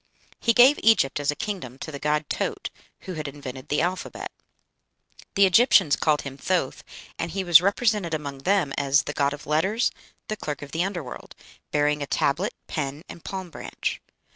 [0.39, 4.31] He gave Egypt as a kingdom to the god Taaut, who had invented the alphabet.
[5.35, 6.83] The Egyptians called him Thoth,
[7.19, 9.91] and he was represented among them as "the god of letters,
[10.27, 11.35] the clerk of the under world,"
[11.69, 14.01] bearing a tablet, pen, and palm branch.